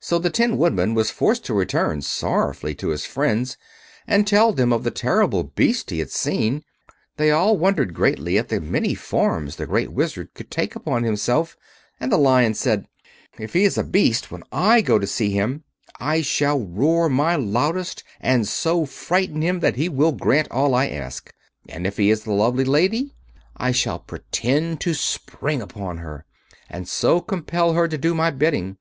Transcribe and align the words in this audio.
So 0.00 0.18
the 0.18 0.30
Tin 0.30 0.58
Woodman 0.58 0.94
was 0.94 1.12
forced 1.12 1.44
to 1.44 1.54
return 1.54 2.02
sorrowfully 2.02 2.74
to 2.74 2.88
his 2.88 3.06
friends 3.06 3.56
and 4.04 4.26
tell 4.26 4.52
them 4.52 4.72
of 4.72 4.82
the 4.82 4.90
terrible 4.90 5.44
Beast 5.44 5.90
he 5.90 6.00
had 6.00 6.10
seen. 6.10 6.64
They 7.18 7.30
all 7.30 7.56
wondered 7.56 7.94
greatly 7.94 8.36
at 8.36 8.48
the 8.48 8.60
many 8.60 8.96
forms 8.96 9.54
the 9.54 9.64
Great 9.64 9.92
Wizard 9.92 10.34
could 10.34 10.50
take 10.50 10.74
upon 10.74 11.04
himself, 11.04 11.56
and 12.00 12.10
the 12.10 12.16
Lion 12.18 12.54
said: 12.54 12.88
"If 13.38 13.52
he 13.52 13.62
is 13.62 13.78
a 13.78 13.84
Beast 13.84 14.32
when 14.32 14.42
I 14.50 14.80
go 14.80 14.98
to 14.98 15.06
see 15.06 15.30
him, 15.30 15.62
I 16.00 16.20
shall 16.20 16.58
roar 16.60 17.08
my 17.08 17.36
loudest, 17.36 18.02
and 18.20 18.44
so 18.44 18.86
frighten 18.86 19.40
him 19.40 19.60
that 19.60 19.76
he 19.76 19.88
will 19.88 20.10
grant 20.10 20.50
all 20.50 20.74
I 20.74 20.88
ask. 20.88 21.32
And 21.68 21.86
if 21.86 21.96
he 21.96 22.10
is 22.10 22.24
the 22.24 22.32
lovely 22.32 22.64
Lady, 22.64 23.14
I 23.56 23.70
shall 23.70 24.00
pretend 24.00 24.80
to 24.80 24.94
spring 24.94 25.62
upon 25.62 25.98
her, 25.98 26.24
and 26.68 26.88
so 26.88 27.20
compel 27.20 27.74
her 27.74 27.86
to 27.86 27.96
do 27.96 28.16
my 28.16 28.32
bidding. 28.32 28.78